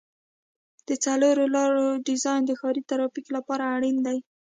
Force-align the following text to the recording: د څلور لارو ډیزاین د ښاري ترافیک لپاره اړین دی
د 0.87 0.89
څلور 1.05 1.35
لارو 1.55 1.87
ډیزاین 2.07 2.41
د 2.45 2.51
ښاري 2.59 2.81
ترافیک 2.91 3.25
لپاره 3.35 3.63
اړین 3.75 3.97
دی 4.05 4.17